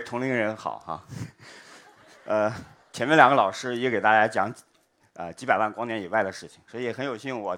[0.00, 1.04] 同龄人好哈。
[2.24, 2.52] 呃，
[2.92, 4.52] 前面两个老师也给大家讲，
[5.14, 7.56] 呃，几百万光年以外的事情，所以很有幸我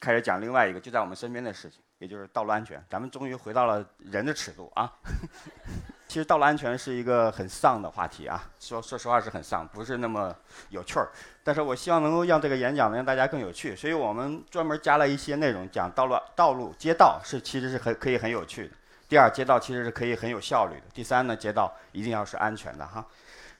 [0.00, 2.82] 开始讲另外一个就在我们身边的事情，也就是道路安全。
[2.88, 4.92] 咱们终于回到了人的尺度啊。
[6.08, 10.34] 其实道路安全是一个很丧的话题啊，说说实话是很丧，不是那么
[10.68, 11.10] 有趣儿。
[11.42, 18.74] 但是我希望能够让这个演讲能让大家更有趣，所以我们专门加了一些内容，讲道路、道路、街道是其实是很可以很有趣的。
[19.12, 20.84] 第二，街道其实是可以很有效率的。
[20.94, 23.06] 第三呢，街道一定要是安全的哈。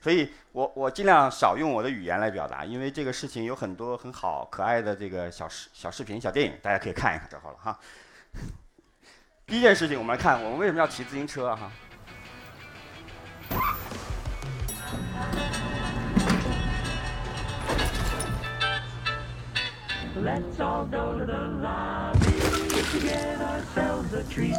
[0.01, 7.79] 所以我我尽量少用我的语言来表达，因为这个事情有很多很好可爱的这个小视小视频、小电影，大家可以看一看就好了哈。
[9.45, 11.71] 第一件事情，我们来看我们为什么要骑自行车哈。
[20.15, 24.57] Let's all go to the lobby to get ourselves a treat.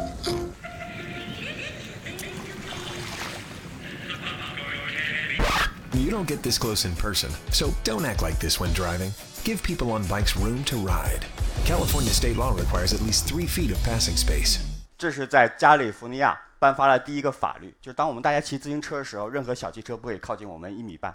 [6.05, 9.09] You don't get this close in person, so don't act like this when driving.
[9.43, 11.25] Give people on bikes room to ride.
[11.65, 14.59] California state law requires at least three feet of passing space.
[14.99, 21.11] 这是在加利福尼亚颁发了第一个法律，就是当我们大家骑自行车的时候，任何小汽车不可以靠近我们一米半。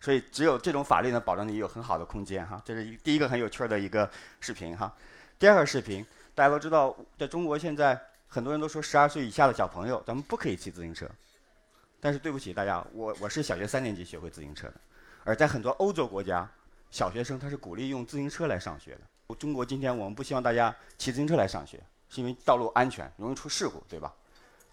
[0.00, 2.62] 所以只有这种法律呢，保证你有很好的空间哈。
[2.64, 4.08] 这是第一个很有趣的一个
[4.38, 4.94] 视频哈。
[5.40, 11.04] 第二个视频，大家都知道，在中国现在很多人都说十二岁以下的小朋友咱们不可以骑自行车。
[12.00, 14.74] 但是对不起大家，我我是小学三年级学会自行车的，
[15.22, 16.50] 而在很多欧洲国家，
[16.90, 19.00] 小学生他是鼓励用自行车来上学的。
[19.38, 24.12] 中国今天我们不希望大家骑自行车来上学，是因为道路安全容易出事故，对吧？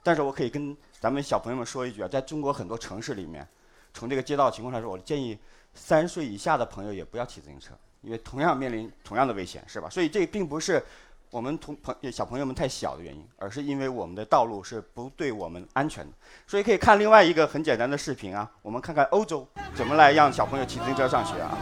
[0.02, 3.48] 但是我可以跟咱们小朋友们说一句啊，在中国很多城市里面。
[3.94, 5.38] 从这个街道情况来说，我建议
[5.73, 9.89] 三岁以下的朋友也不要骑自行车，因为同样面临同样的危险，是吧？
[9.89, 10.83] 所以这并不是
[11.30, 16.11] 我们同朋小朋友们太小的原因，而是因为我们的道路是不对我们安全的。
[16.48, 19.45] 所以可以看另外一个很简单的视频啊，我们看看欧洲
[19.76, 21.58] 怎么来让小朋友骑自行车上学啊。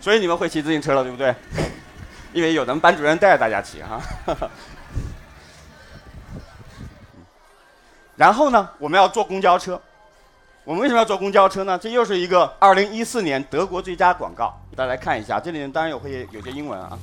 [0.00, 1.34] 所以你们会骑自行车了，对不对？
[2.32, 4.00] 因为有咱们班主任带着大家骑哈。
[8.18, 9.80] 然后呢，我们要坐公交车。
[10.64, 11.78] 我们为什么要坐公交车呢？
[11.78, 15.38] 这又是一个2014年德国最佳广告，大家来看一下。
[15.38, 16.98] 这里面当然有会有些英文啊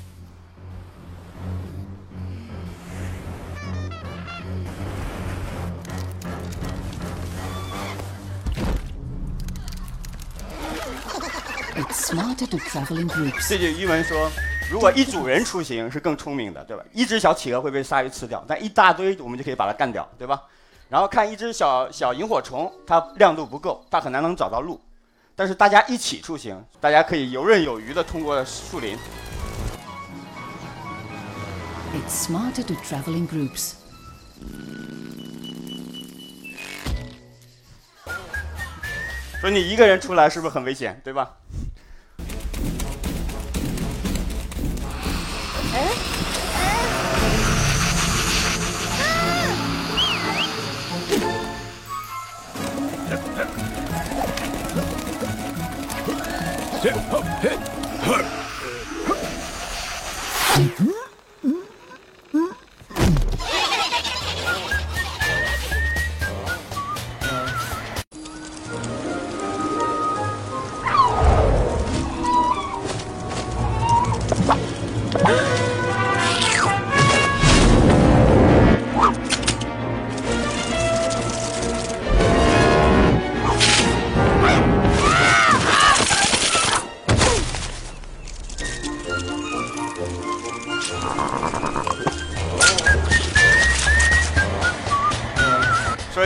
[11.77, 13.47] it's smart to traveling here。
[13.47, 14.29] 这句英文说，
[14.69, 16.83] 如果一组人出行是更聪明的，对吧？
[16.91, 20.41] 一只小企鹅会被鲨鱼吃掉，但一大堆我们就可以把它干掉，对吧？
[20.87, 24.79] 然后看一只小小萤火虫，它亮度不够，它很难能找到路，
[25.35, 28.97] 但是大家一起出行，大家可以游刃有余的通过树林。
[31.93, 33.73] It's smarter to travel in groups.
[39.41, 41.37] 说你一个人出来是不是很危险，对吧？
[60.55, 60.84] Mm-hmm.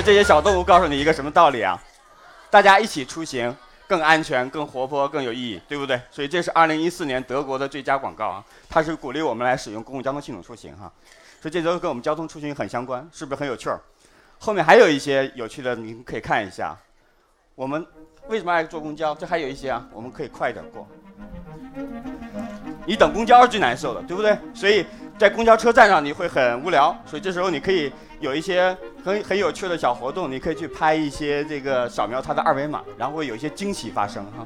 [0.10, 1.80] 这些小动物告诉你一个什么道理啊？
[2.50, 3.56] 大家一起出行
[3.88, 6.02] 更安全、更活泼、更有意义，对不对？
[6.10, 8.44] 所以这是2014年德国的最佳广告啊！
[8.68, 10.92] 它是鼓励我们来使用公共交通系统出行哈。
[11.40, 13.80] 所以这都跟我们交通出行很相关，是不是很有趣儿？
[14.40, 16.76] 后面还有一些有趣的，您可以看一下。
[17.54, 17.86] 我们
[18.28, 19.14] 为什么爱坐公交？
[19.14, 20.88] 这还有一些啊，我们可以快一点过。
[22.84, 24.36] 你等公交是最难受的，对不对？
[24.56, 24.84] 所以
[25.20, 27.94] 在公交车站上你会很无聊，所以这时候你可以。
[28.22, 34.46] 有一些很很有趣的小活动，你可以去拍一些这个扫描它的二维码，然后会有一些惊喜发生哈。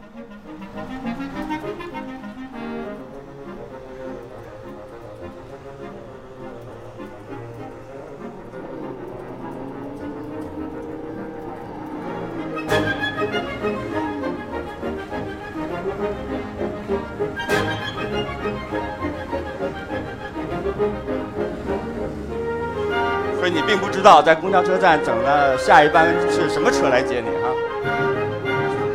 [24.03, 27.55] 知道在公交车站等的下一班是什么车来接你哈。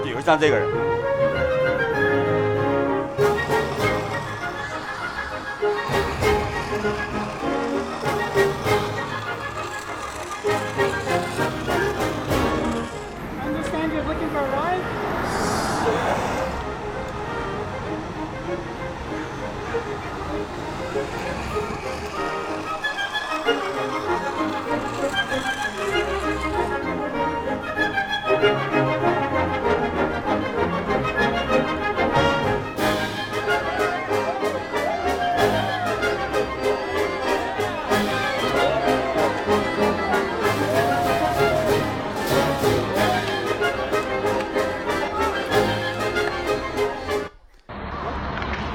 [0.04, 0.87] 比如像这个人。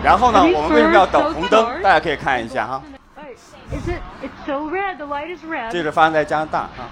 [0.04, 1.82] 然后呢，我们为什么要等红灯？
[1.82, 2.82] 大家可以看一下哈。
[5.72, 6.90] 这是发生在加拿大啊。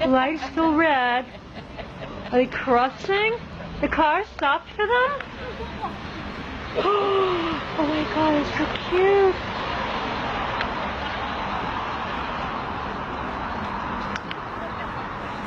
[0.00, 1.24] Light is so red.
[2.30, 3.34] Are they crossing?
[3.80, 5.10] The car stopped for them?
[6.76, 9.34] Oh my god, it's so cute.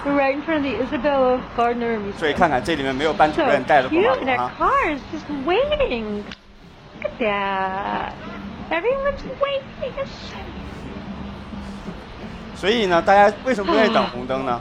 [0.05, 2.37] Right in front of the Isabella Gardner 所以 Museum.
[2.37, 4.19] 看看这里面没有班主任带着过马 cute.
[4.19, 4.51] 路 That 哈。
[4.59, 6.23] car is just waiting.
[7.01, 8.13] Look at that.
[8.69, 9.91] Everyone's waiting.
[12.55, 14.59] 所以呢，大家为什么不愿意等红灯呢？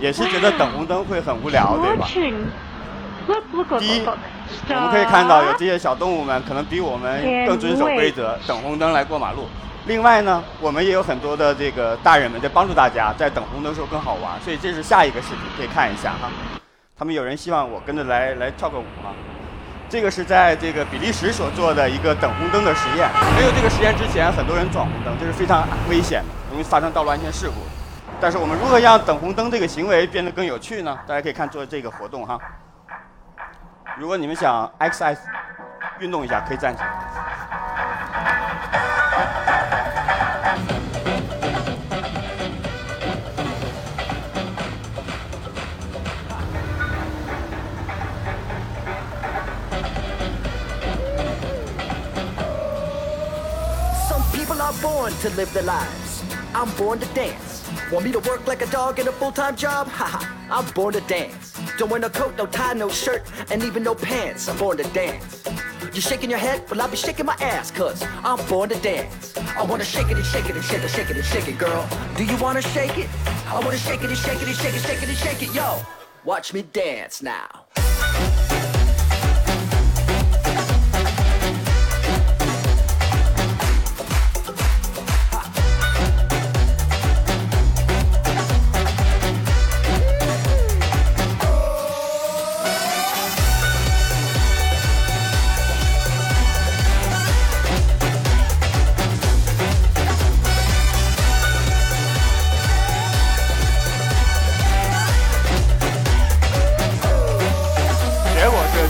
[0.00, 2.06] 也是觉得等红灯会很无聊，对吧
[3.78, 4.02] 第一.
[4.70, 9.48] 我们可以看到有这些小动物们可能比我们更遵守规则，等红灯来过马路。
[9.88, 14.38] 另外呢，我们也有很多的这个大人们在帮助大家，在等红灯的时候更好玩。
[14.42, 16.28] 所以这是下一个视频，可以看一下哈。
[16.94, 19.14] 他们有人希望我跟着来来跳个舞哈。
[19.88, 23.08] 这个是在这个比利时所做的一个等红灯的实验。
[23.34, 27.54] 没有这个实验之前，很多人闯红灯，这是非常危险的，容易发生道路安全事故。
[28.20, 30.98] 但是我们如何让等红灯这个行为变得更有趣呢？
[31.06, 32.38] 大家可以看做这个活动哈。
[33.96, 35.16] 如果你们想 exercise
[35.98, 37.57] 运动一下，可以站起来。
[54.68, 56.22] Are born to live their lives.
[56.54, 57.66] I'm born to dance.
[57.90, 59.88] Want me to work like a dog in a full-time job?
[59.98, 60.20] Haha,
[60.50, 61.58] I'm born to dance.
[61.78, 64.46] Don't wear no coat, no tie, no shirt, and even no pants.
[64.46, 65.42] I'm born to dance.
[65.94, 66.68] You shaking your head?
[66.70, 69.34] Well, I'll be shaking my ass, cause I'm born to dance.
[69.38, 71.56] I wanna shake it and shake it and shake it, shake it and shake it,
[71.56, 71.88] girl.
[72.18, 73.08] Do you wanna shake it?
[73.46, 75.54] I wanna shake it and shake it and shake it, shake it and shake it,
[75.54, 75.80] yo.
[76.24, 77.64] Watch me dance now.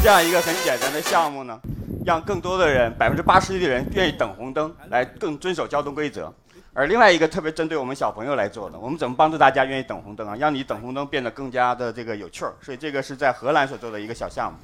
[0.08, 1.60] 这样一个很简单的项目呢，
[2.02, 6.32] 让更多的人，百分之八十的人愿意等红灯，来更遵守交通规则。
[6.72, 10.34] 而另外一个特别针对我们小朋友来做的，我们怎么帮助大家愿意等红灯啊？
[10.34, 12.54] 让你等红灯变得更加的这个有趣儿。
[12.62, 14.58] 所以这个是在荷兰所做的一个小项目。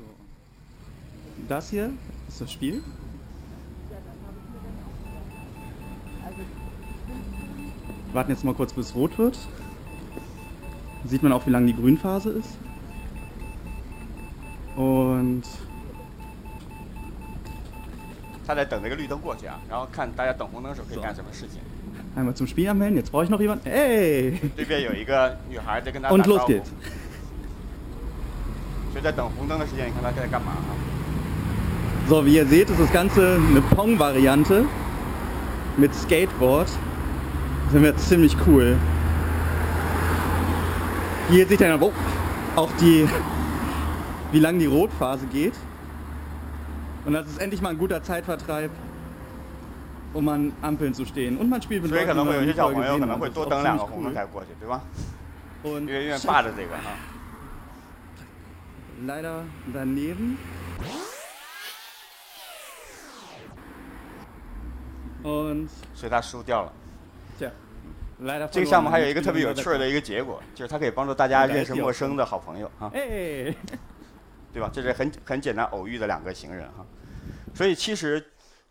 [1.47, 1.91] Das hier
[2.31, 2.81] ist das Spiel.
[8.15, 9.37] Warten jetzt mal kurz, bis es rot wird.
[11.07, 12.63] Sieht man auch, wie lang die Grünphase ist.
[14.75, 15.44] Und
[18.46, 21.60] 他在等这个绿灯过去啊，然后看大家等红灯的时候可以干什么事情。
[22.15, 22.98] einmal zum Spiel anmelden.
[22.98, 23.70] Jetzt brauche ich noch jemanden.
[23.70, 24.39] Hey!
[24.56, 26.51] 对面有一个女孩在跟他打 Und 招 los 呼。
[26.51, 26.70] geht's.
[28.91, 30.74] 所以在等红灯的时间，你看他在干嘛啊？
[32.08, 34.65] So, wie ihr seht, ist das Ganze eine Pong-Variante
[35.77, 36.68] mit Skateboard.
[37.72, 38.75] Das wird ziemlich cool.
[41.29, 41.94] Hier seht ihr dann oh,
[42.56, 43.08] auch die,
[44.34, 45.53] wie lang die Rotphase geht.
[47.06, 48.70] Und das ist endlich mal ein guter Zeitvertreib,
[50.13, 51.38] um an Ampeln zu stehen.
[51.38, 53.00] Und man spielt mit 所以可 Leuten, 能 die 会有 man 些 nie 小 vorher 朋友可
[53.00, 53.20] gesehen 能 hat.
[53.22, 54.13] 会 Das 多 ist 等 auch 两个 ziemlich 红灯 cool.
[54.13, 54.82] 才过去，对吧？
[55.63, 56.91] Und 因为愿意霸着这个哈。
[59.06, 60.38] leider daneben.
[65.24, 66.72] Und 所以他输掉了。
[67.39, 67.50] tja,
[68.22, 68.70] leider 这个 verloren.
[68.70, 69.63] 项目还有 Wir 一个特 spielen 别有 weiter.
[69.63, 73.56] 趣儿的一个结果，就是它可以帮助大家认识陌生的好朋友啊， Hey!
[74.54, 74.70] 对吧？
[74.73, 76.87] 这是很很简单偶遇的两个行人哈。
[77.54, 78.25] 所以其实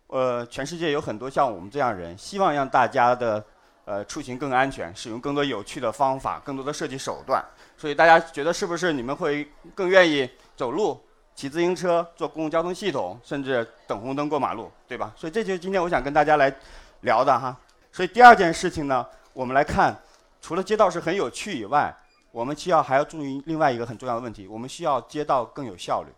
[0.06, 3.44] 呃，全世界有很多像我们这样人，希望让大家的
[3.84, 7.44] 呃出行更安全，使用更多有趣的方法，更多的设计手段。
[7.76, 10.98] 所以大家觉得是不是你们会更愿意走路、
[11.34, 15.12] 骑自行车、坐公共交通系统，甚至等红灯过马路，对吧？
[15.16, 16.54] 所以这就是今天我想跟大家来
[17.00, 17.56] 聊的哈。
[17.92, 19.94] 所以第二件事情呢，我们来看，
[20.40, 21.94] 除了街道是很有趣以外，
[22.34, 26.08] 我们需要还要注意另外一个很重要的问题，我们需要街道更有效率。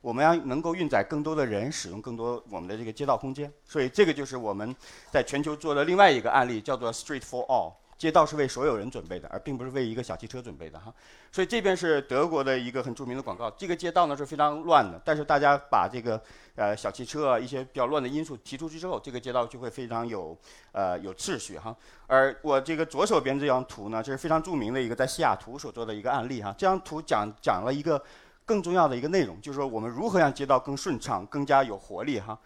[0.00, 4.72] 我们要能够运载更多的人使用更多我们的这个街道空间，所以这个就是我们
[5.10, 7.72] 在全球做的另外一个案例，叫做 Street for All。
[7.98, 10.92] 街道是为所有人准备的，而并不是为一个小汽车准备的哈。
[11.32, 13.50] 所以这边是德国的一个很著名的广告。
[13.52, 16.20] 这个街道呢是非常乱的，但是大家把这个
[16.54, 20.36] 呃小汽车啊一些比较乱的因素提出去之后，这个街道就会非常有
[20.72, 21.74] 呃有秩序哈。
[22.06, 26.54] 而我这个左手边这张图呢，这是非常著名的一个在西雅图所做的一个案例哈。
[26.58, 28.02] 这张图讲讲了一个。
[28.48, 32.38] 更重要的一个内容就是说，我们如何让街道更顺畅、更加有活力哈。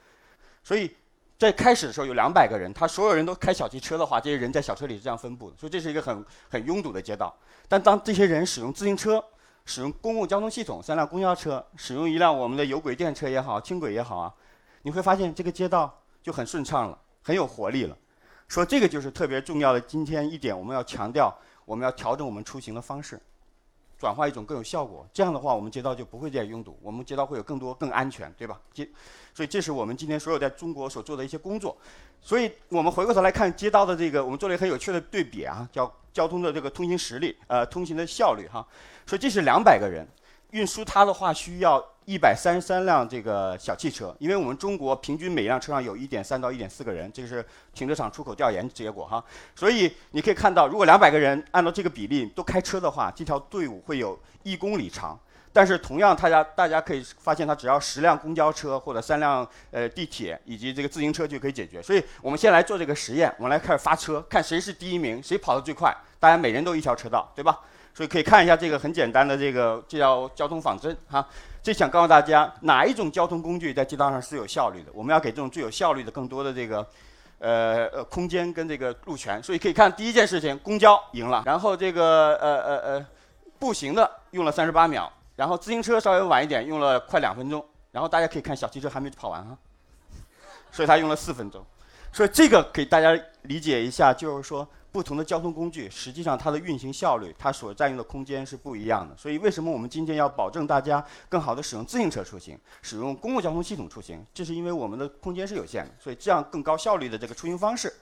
[0.65, 0.91] 所以
[1.41, 7.35] 在开始的时候有两百个人，他所有人都开小汽车的话，这些人在小车里是这样分布的，所以这是一个很很拥堵的街道。
[7.67, 9.25] 但当这些人使用自行车、
[9.65, 14.35] 使用公共交通系统，三辆公交车，使用一辆我们的有轨电车也好、轻轨也好啊，
[14.83, 17.97] 你会发现这个街道就很顺畅了，很有活力了。
[18.47, 19.81] 说这个就是特别重要的。
[19.81, 23.19] 今天一点我们要强调，我们要调整我们出行的方式。
[24.01, 28.59] 转化一种更有效果，这样的话，我们街道就不会再拥堵，我们街道会有更多更安全，对吧？
[28.73, 28.89] 街，
[29.35, 31.77] 所以这是我们今天所有在中国所做的一些工作。
[32.23, 38.67] 所以我们回过头来看街道的这个，我们做了一个很有趣的对比啊，叫交通的这个通行实力，呃，通行的效率哈。
[39.05, 40.09] 所以这是两百个人。
[40.53, 41.79] 运输它的话需要
[42.11, 49.25] 一百三十三辆这个小汽车，因为我们中国平均每辆车上有一点三到一点四个人，这个是停车场出口调研结果哈。
[49.55, 55.17] 所以你可以看到，如果两百个人按照这个比例都开车的话，这条队伍会有一公里长。
[55.53, 61.81] 但是同样，大家大家可以发现，它只要十辆公交车或者三辆呃地铁以及这个自行车就可以解决。
[61.81, 65.97] 所以我们先来做这个实验，我们来开始发车，看谁是第一名，谁跑得最快。
[66.19, 67.61] 大家每人都一条车道，对吧？
[67.93, 71.27] 所以可以看一下这个很简单的这个，这叫交通仿真哈。
[71.63, 74.91] 这想告诉大家，哪一种交通工具在街道上是有效率的？
[74.95, 76.87] 我们要给这种最有效率的更多的这个，
[77.39, 79.43] 呃呃空间跟这个路权。
[79.43, 83.07] 所以可以看第一件事情，公交赢了，然后这个呃呃呃
[83.59, 89.59] 步行的用了三十八秒，然后自行车稍微晚一点，用了快两分钟，然后大家可以看小汽车还没跑完哈，
[90.73, 91.63] 所以它用了四分钟。
[92.13, 94.67] 所以这个给大家理解一下，就是说。
[94.93, 99.17] 不同的交通工具，实际上它的运行效率，它所占用的空间是不一样的。
[99.17, 104.25] 所以，为什么我们今天要保证大家更好的使用自行车出行，使用公共交通系统出行？
[104.35, 107.93] 这是因为我们的空间是有限的，所以这样更高效率的这个出行方式。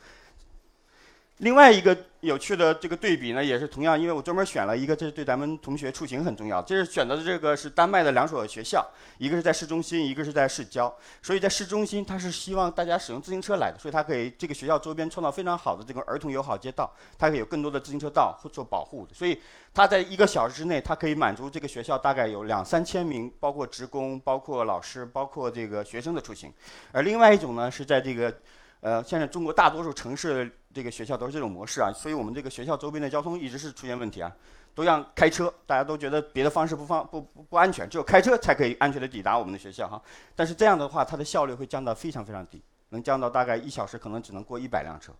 [1.38, 6.60] 另外一个有趣的这个对比呢，也是同样，因为我专门选了一个，这是对咱们同学出行很重要。
[6.60, 8.84] 这是选择的这个是丹麦的两所学校，
[9.18, 10.92] 一个是在市中心，一个是在市郊。
[11.22, 19.14] 所以在市中心，它是希望大家使用自行车来的，所以它可以这个学校周边创造非常好的这个儿童友好街道，它可以有更多的自行车道做保护的。
[19.14, 19.40] 所以
[19.72, 26.52] 它在一个小时之内，它可以满足这个学校大概有两三千名，包括职工、包括老师、包括这个学生的出行。
[26.90, 28.34] 而另外一种呢，是在这个。
[28.80, 34.30] 呃，现在中国大多数城市这个学校都是这种模式啊，所以我们这个学校周边的交通一直是出现问题啊，
[34.74, 40.00] 都让开车，大家都觉得别的方式不方不不不安全，只有开车才可以安全的抵达我们的学校哈。
[40.36, 45.12] 但是这样的话，它的效率会降到非常非常低，能降到大概一小时可能只能过一百辆车。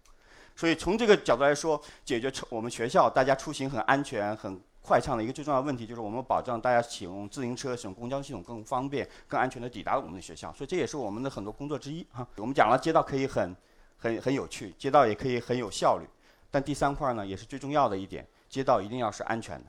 [0.55, 4.61] 所以从这个角度来说，解决我们学校大家出行很安全很。
[4.89, 12.27] 快畅的一个最重要问题就是，我们保障大家使用自行车、使用公交系统更方便、更安全的抵达我们的学校，所以这也是我们的很多工作之一哈。
[12.37, 13.55] 我们讲了街道可以很、
[13.99, 16.07] 很、很有趣，街道也可以很有效率，
[16.51, 19.67] 但第三块呢，也是最重要的一点，街道一定要是安全的。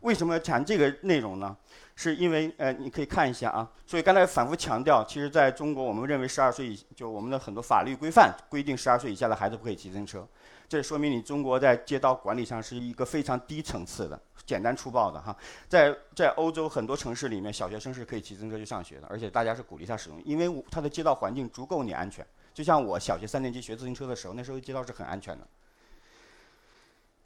[0.00, 1.54] 为什么要谈这个内容呢？
[1.94, 3.68] 是因为呃，你可以看一下啊。
[3.84, 10.26] 所以刚才反复强调，其实在中国，我们认为十二岁以就我们的很多法律规范规定，十二岁以下的孩子不可以骑自行车。
[10.68, 15.34] 这说明你中国在街道管理上是一个非常低层次的、简单粗暴的哈。
[15.66, 22.26] 在在欧洲很多城市里面，小学生是可以骑自行车去上学的，而且大家是鼓励他使用，因为他的街道环境足够你安全。
[22.52, 25.46] 就像我小学三年级学自行车的时候，那时候街道是很安全的。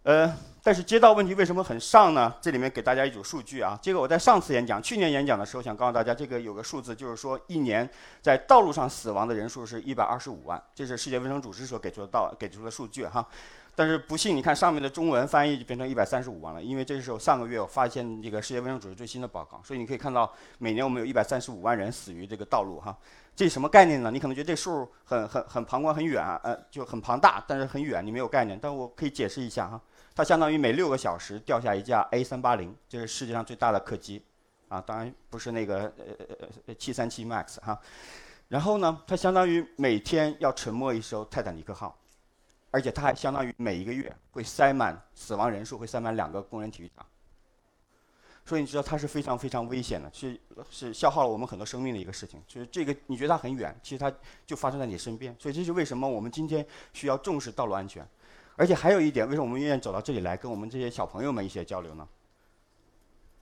[0.04, 2.34] 呃，但是街道问题为什么很上呢？
[2.40, 3.78] 这里面给大家一组数据啊。
[3.80, 7.88] 这个我在上次演讲、去年演讲的时候想告诉大家，这个有个数字，就是说一年
[8.20, 13.24] 在道路上死亡的人数是一百二十五万，这是世界卫生组织所给出的道给出的数据哈。
[13.74, 22.94] 但是不信，你看上面的中文翻译就变成一百三十五万了，因为这是我上个月我发现这个世界卫生组织最新的报告，所以你可以看到每年我们有一百三十五万人死于这个道路哈。
[23.34, 24.10] 这什么概念呢？
[24.10, 28.58] 你可能觉得这数很很很旁观很远，呃，就很庞大，但是很远，你没有概念。
[28.60, 29.80] 但我可以解释一下哈。
[30.14, 34.22] 它相当于每六个小时掉下一架 A 三八零，这是世界上最大的客机，
[34.68, 37.80] 啊，当然不是那个呃呃呃七三七 MAX 哈，
[38.48, 41.98] 然后呢，它相当于每天要沉没一艘泰坦尼克号，
[42.70, 47.06] 而且它还相当于每一个月会塞满死亡人数会塞满两个工人体育场。
[48.44, 50.38] 所以你知道它是非常非常危险的，是
[50.68, 52.42] 是消耗了我们很多生命的一个事情。
[52.48, 54.12] 就是这个你觉得它很远，其实它
[54.44, 55.34] 就发生在你身边。
[55.38, 58.04] 所以这是为什么我们今天需要重视道路安全。
[58.56, 62.08] 而且还有一点，为什么我们愿意走到这里来跟我们这些小朋友们一些交流呢？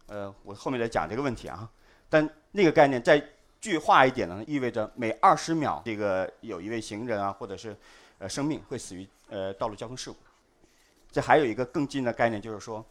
[0.07, 1.71] 呃，我后面再讲这个问题啊。
[2.09, 3.23] 但那个概念再
[3.61, 7.77] 具化一点呢，意味着每二十秒这个有一位行人啊，或者是
[8.19, 10.17] 呃生命会死于呃道路交通事故。
[11.13, 12.85] 这还有一个更近的概念，就是说，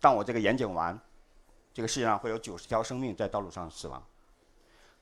[0.00, 0.98] 当我这个演讲完，
[1.74, 4.02] 这个世界上会有九十条生命在道路上死亡。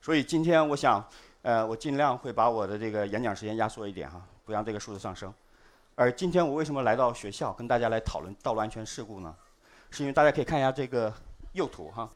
[0.01, 1.03] 所以今天我想，
[1.41, 5.33] 呃，我尽量会把我的这个演讲时间压缩一点哈，不让这个数字上升。
[5.97, 9.33] 而今天我为什么来到学校跟大家来讨论道路安全事故呢？
[9.89, 11.11] 是因为大家可以看一下这个
[11.53, 12.09] 右图哈。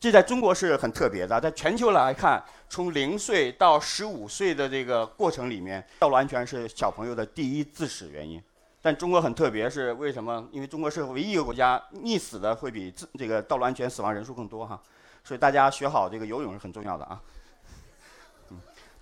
[0.00, 8.42] 这在中国是很特别的，在全球来看，从零岁到十五岁的这个过程里面，道路安全是小朋友的第一致死原因。
[8.80, 10.48] 但中国很特别，是为什么？
[10.50, 14.80] 因为中国是唯一一个国家溺死的会比这个道路安全死亡人数更多哈。
[15.22, 17.20] 所以大家学好这个游泳是很重要的啊。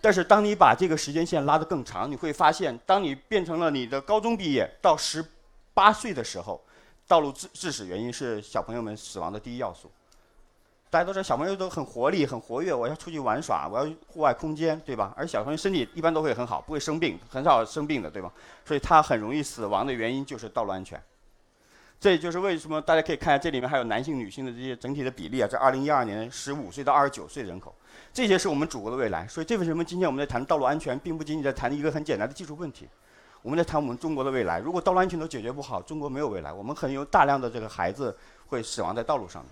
[0.04, 5.25] 但是当你把这个时间线拉得更长，你会发现，当你变成了你的高中毕业到十
[5.73, 6.62] 八岁的时候，
[7.08, 9.90] 道路致致死原因是小朋友们死亡的第一要素。
[10.90, 15.14] 大家都知道，小朋友都很活力、很活跃，我要出去玩耍，我要户外空间，对吧？
[15.16, 18.30] 而小朋友身体一般都会很好，不会生病，很少生病的，对吧？
[18.62, 21.02] 所以他很容易死亡的原因就是道路安全。
[21.99, 25.49] 这也就是为什么大家可以看下这里面还有男性、女性的这些整体的比例啊。
[25.50, 27.75] 这二零一二年十五岁到二十九岁人口，
[28.12, 29.26] 这些是我们祖国的未来。
[29.28, 32.88] 所以这为什么今天我们在谈道路安全，并不仅仅在谈一个很简单的技术问题，
[33.42, 34.58] 我们在谈我们中国的未来。
[34.58, 36.52] 如果道路安全都解决不好，中国没有未来。
[36.52, 38.16] 我们很有大量的这个孩子
[38.47, 39.45] 会死亡在道路上。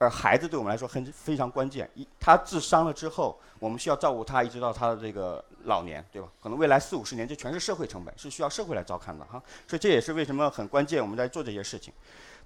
[0.00, 6.28] 而孩子对我们来说很非常关键，一他自伤了之后，我们需要照顾他一直到他的这个老年，对吧？
[6.40, 9.42] 可能未来四五十年，这全是社会成本，是需要社会来照看的哈。
[9.66, 11.92] 所以这也是为什么很关键，我们在做这些事情。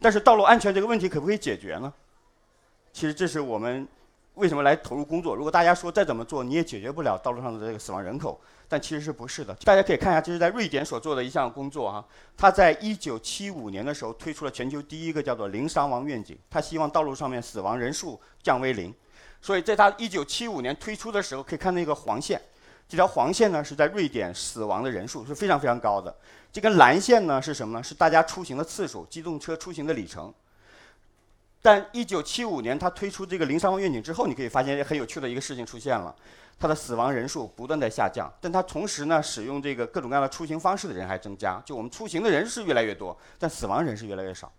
[0.01, 1.93] 但是道路安全这个问题可不可以解决呢？
[2.91, 3.87] 其实这是我们
[4.35, 5.35] 为什么来投入工作。
[5.35, 8.41] 如果大家说再怎么做你也解决不了道路上的这个死亡人口。
[8.69, 9.55] 但其实是不是的？
[9.65, 12.03] 大家可以看一下，这是在瑞典所做的一项工作哈。
[12.39, 18.91] 他在一九七五年的时候推出了全球第一个叫做“零伤亡愿景”，他希望道路上面死亡人数降为零。
[19.43, 22.41] 所以在他一九七五年推出的时候，可以看那个黄线，
[22.89, 26.17] 这条黄线呢是在瑞典死亡的人数是非常非常高的。
[26.51, 27.85] 这根蓝线呢是什么呢？
[27.85, 30.33] 是大家出行的次数，机动车出行的里程。
[31.63, 36.15] 但一九七五年他推出这个“零伤亡愿景”之后，你可以发现很有趣的一个事情出现了。
[36.59, 41.61] 他的死亡人数不断在下降，但他同时呢，使用这个各种各样的出行方式的人还增加。
[41.65, 44.53] 就我们出行的人是越来越多，但死亡人是越来越少。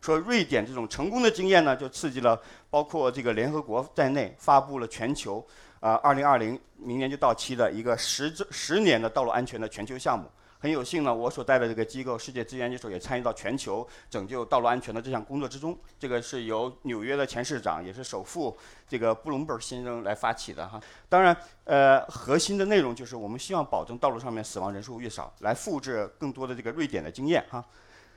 [0.00, 5.46] 说瑞典这种成功的经验呢，就刺激了包括这个联合国在内发布了全球，
[5.80, 10.30] 啊，二零二零明年就到期的一个十十年的道路安全的全球项目。
[10.62, 15.74] 很有幸呢，我所带的这个机构世界资源研究所也参与到全球拯救道路安全的这项工作之中。
[15.98, 18.54] 这个是由纽约的前市长，也是首富
[18.86, 20.78] 这个布隆伯先生来发起的哈。
[21.08, 27.64] 当然，呃，核心的内容就是我们希望保证道路上面死亡人数越少，来复制更多的这个瑞典的经验哈。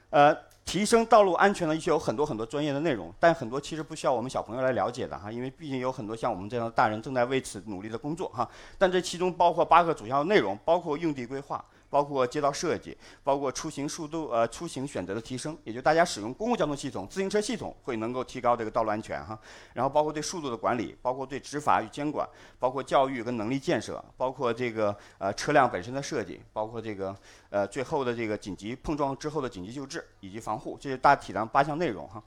[0.09, 8.47] 呃，提升道路安全呢，一些有很多很多专业的内容，但很多其实不需要我们小朋友来了解的哈，因为毕竟有很多像我们这样的大人正在为此努力的工作哈。
[8.77, 11.63] 但这其中包括八个主要内容，包括用地规划。
[11.93, 19.37] 包括街道设计，包括出行速度，呃，出行选择的提升，也就大家使用公共交通系统、自行车系统会能够提高这个道路安全哈。
[19.75, 22.27] 然后包括对速度的管理，包括对执法与监管，
[22.57, 27.15] 包括教育跟能力建设，包括这个呃车辆本身的设计，包括这个
[27.51, 32.23] 呃最后的这个紧急碰撞之后的紧急救治以及防护，这是大体上八项内容哈。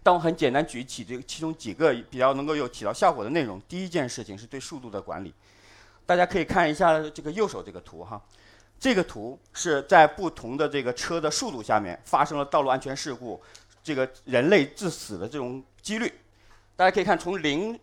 [0.00, 3.60] 但我很简单举起这个其中几个比较能够有起到效果的内容。
[3.62, 5.34] 第一件事情是对速度的管理，
[6.06, 8.22] 大家可以看一下这个右手这个图哈。
[8.78, 13.40] 这个图是在不同的这个车的速度下面发生了道路安全事故，
[13.82, 16.12] 这个人类致死的这种几率，
[16.76, 17.78] 大家可以看，从零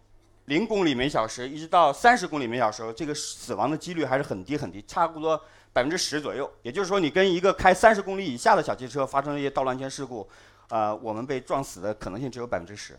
[0.45, 5.36] 零公里每小时一直到三十公里每小时，这个死亡的几率还是很低很低，差不多
[5.73, 6.47] 百分之十左右。
[6.62, 10.30] 也就是说，你跟一个开三十公里以下的小汽车发生一些道路安全事故，
[10.69, 12.95] 呃，我们被撞死的可能性只有百分之十。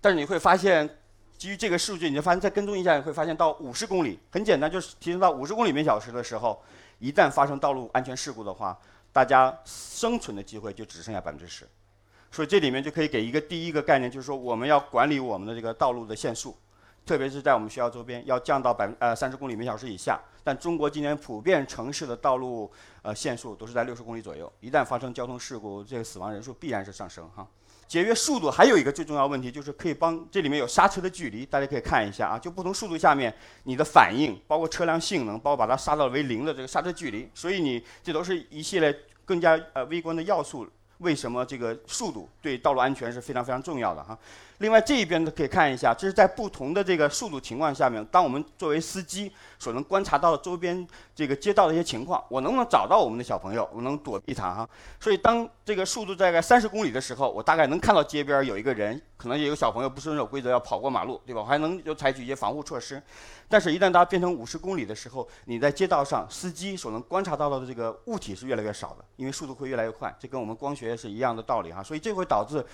[0.00, 0.98] 但是你会发现。
[1.38, 6.62] 基于这个数据，你就发现再跟踪一下，你会发现到五十公里，很简单，就是提升到五十公里每小时的时候，
[7.02, 8.78] 一旦发生道路安全事故的话，
[9.12, 11.68] 大家生存的机会就只剩下百分之十。
[12.30, 16.56] 所以这里面就可以给一个第一个概念，就是说我们要管理我们的这个道路的限速，
[17.04, 20.20] 特别是在我们学校周边要降到百分呃三十公里每小时以下。
[20.44, 22.70] 但中国今年普遍城市的道路
[23.02, 27.44] 呃限速都是在六十公里左右，一旦发生交通事故，这个死亡人数必然是上升哈。
[27.92, 33.30] 节约速度还有一个最重要问题，就是可以帮这里面有刹车的距离，大家可以看一下啊，就不同速度下面
[33.64, 40.66] 你的反应，包括车辆性能，包括把它刹到为零的这个刹车距离，所以你这都是一系列更加呃微观的要素。
[41.00, 44.18] 为什么这个速度对道路安全是非常非常重要的哈？
[44.62, 54.68] 另外这一边呢可以看一下，这是在不同的这个速度情况下面，当我们作为司机所能观察到的周边这个街道的一些情况，我能不能找到我们的小朋友，我能躲避他哈？
[55.00, 61.40] 所以当这个速度大概三十公里的时候，我大概能看到街边有一个人，可能也有小朋友不遵守规则要跑过马路，对吧？
[61.40, 63.02] 我还能就采取一些防护措施。
[63.48, 71.82] 但是，一旦它变成五十公里的时候，你在街道上司机所能观察到的这个物体是越来越少的，因为速度会越来越快，这跟我们光学是一样的道理哈。
[71.82, 72.64] 所以这会导致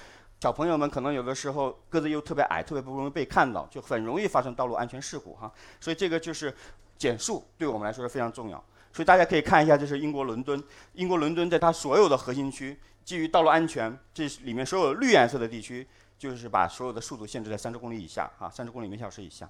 [0.40, 5.52] 小朋友们可能有的时候个子又特别矮，特别不容易被看到，就很容易发生道路安全事故哈。
[5.80, 6.54] 所以这个就是
[6.96, 8.62] 减速对我们来说是非常重要。
[8.92, 10.62] 所以大家可以看一下，这是英国伦敦，
[10.94, 19.48] 英国伦敦在它所有的核心区，基于道路安全，这里面所有绿颜色的地区，就是把所有的速度限制在三十公里以下啊，三十公里每小时以下。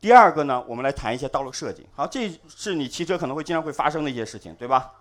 [0.00, 1.86] 第二个呢，我们来谈一下道路设计。
[1.94, 4.92] 好，这是你骑车可能会经常会发生的一些事情，对吧？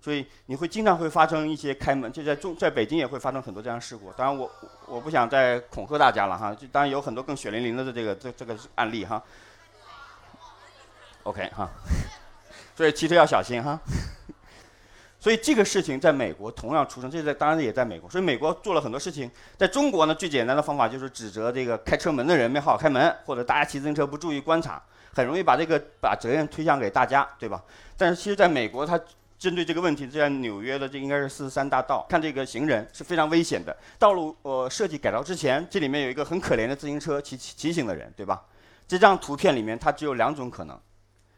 [0.00, 4.12] 所以你会经常会发生一些开门，就在中在北京也会发生很多这样事故。
[4.12, 4.50] 当然，我
[4.86, 6.54] 我不想再恐吓大家了哈。
[6.54, 9.22] 就当然有很多更血淋淋的这个这这个案例哈。
[11.24, 11.68] OK 哈，
[12.76, 13.78] 所以骑车要小心哈。
[15.20, 18.08] 所以这个事情在美国同样出生，这在当然也在美国。
[18.08, 24.80] 所以美国做了很多事情，在中国呢，最简单的方法就是指责这个开车门的人没好好开门，或者大家骑自行车不注意观察，
[25.12, 27.60] 很容易把这个把责任推向给大家，对吧？
[27.96, 28.98] 但是其实在美国，它
[29.38, 33.76] 针对这个问题，在纽约的这应该是四十三大道，看这个行人是非常危险的。
[33.98, 38.44] 道路呃设计改造之前，这里面有一个很可怜的自行车骑骑行的人，对吧？
[38.88, 40.76] 这张图片里面它只有两种可能，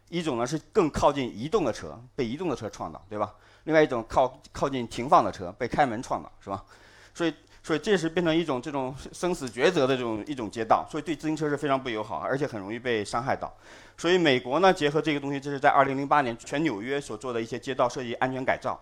[0.08, 3.34] 一种呢是更靠近移动的车，被移动的车撞到，对吧？
[3.64, 6.64] 另外一种靠靠近停放的车被开门撞到，是吧？
[7.12, 13.52] 所以所以这是变成一种这种生死抉择的这种一种街道，所以对自行车是非常不友好，而且很容易被伤害到。
[13.96, 18.80] 所以美国呢，结合这个东西，这是在2008年全纽约所做的一些街道设计安全改造。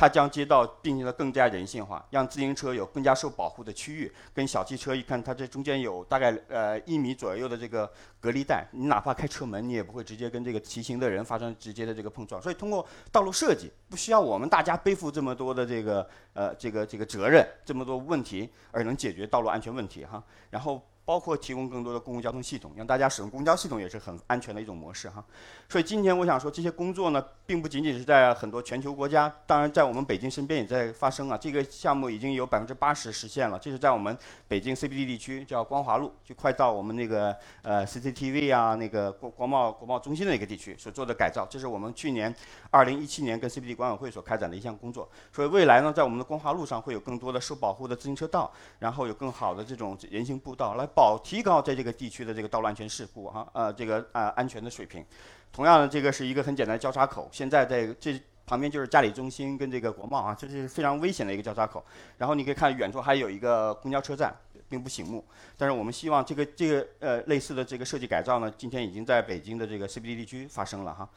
[0.00, 4.10] 它将街道并行的更加人性化，让自行车有更加受保护的区域。
[4.32, 12.40] 跟小汽车一看，它这中间有大概呃一米左右的这个隔离带，你哪怕开车门，你也不会直接跟这个骑行的人发生直接的这个碰撞。
[12.40, 20.24] 所以通过道路设计，不需要我们大家背负这么多的这个呃这个这个责任，这么多问题，而能解决道路安全问题哈。
[20.48, 20.82] 然后。
[21.10, 25.24] 包括提供更多的公共交通系统，让大家使用公交系统也是很安全的一种模式哈。
[25.68, 31.36] 所以今天我想说，这些工作呢，并不仅仅是在很多全球国家，当然在我们北京身边也在发生啊。
[31.36, 41.44] 这个项目已经有百分之八十实现了，这是在我们北京 CBD 地区，叫光华路，就快到我们那个呃 CCTV 啊那个国国贸国贸中心的一个地区所做的改造。
[41.50, 42.32] 这是我们去年
[42.70, 45.10] 二零一七年跟 CBD 管委会所开展的一项工作。
[45.32, 50.99] 所以未来呢，在我们的光华路上会有更多的受保护的自行车道，然后有更好的这种人行步道来保。
[51.00, 55.02] 保提高在这个地区的这个道路安全事故哈呃这个啊安全的水平，
[55.50, 61.82] 同样的这个是一个很简单的交叉口，现在在这旁边就是嘉里中心跟这个国贸啊，这是非常危险的一个交叉口。
[62.18, 64.30] 然后你可以看远处还有一个公交车站，
[64.68, 65.24] 并不醒目。
[65.56, 71.08] 但是我们希望这个这个呃类似的这个设计改造呢，今天已经在北京的这个 CBD 地区发生了哈。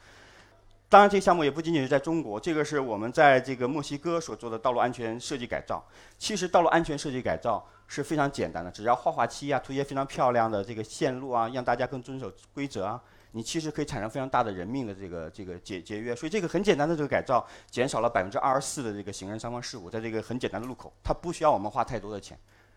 [0.88, 5.84] 当然，这个项目也不仅仅是在中国，这个是我们在这个墨西哥所做的道路安全设计改造。
[6.18, 7.66] 其实道路安全设计改造。
[7.86, 12.98] 是非常简单的，只要画画漆啊，涂一些非常漂亮的这个线路啊，让大家更遵守规则啊，
[13.32, 16.16] 你其实可以产生非常大的人命的这个这个节节约。
[16.16, 22.36] 所以这个很简单的这个改造，减少了百分之二十四的这个行人伤亡事故，在这个很简单的路口，它不需要我们花太多的钱。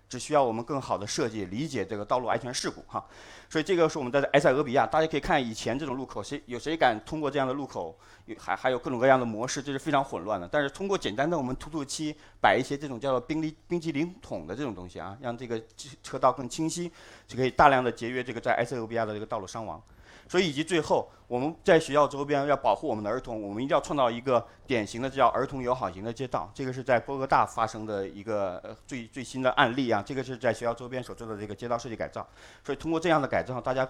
[0.09, 3.05] 只需要我们更好的设计理解这个道路安全事故哈，
[3.49, 7.97] 所以这个是我们在埃塞俄比亚，大家可以看以前这种路口，谁有谁敢通过这样的路口，
[8.37, 10.47] 还还有各种各样的模式，这是非常混乱的。
[10.47, 15.61] 但是通过简单的我们突突漆，摆一些这种叫做冰璃冰激凌桶的这种东西啊，让这个
[16.01, 16.91] 车道更清晰，
[17.27, 19.81] 就可以大量的节约这个在埃塞俄比亚的这个道路伤亡。
[20.29, 26.51] 所以以及最后，我们在学校周边要保护我们的儿童，我们一定要创造一个典型的叫儿童友好型的街道。
[26.53, 30.03] 这个是在波哥大发生的一个最最新的案例啊。
[30.05, 32.27] 这个是在学校周边所做的这个街道设计改造。
[32.63, 33.87] 所以通过这样的改造，大家，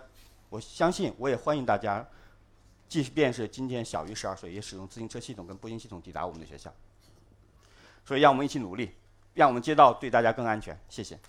[0.50, 2.08] 我相信我也欢迎大家，
[2.88, 6.72] 即便是今天小于十二岁，也使用自行车系统跟步行系统抵达我们的学校。
[8.06, 8.92] 所以让我们一起努力，
[9.34, 10.80] 让我们街道对大家更安全。
[10.88, 11.20] 谢谢。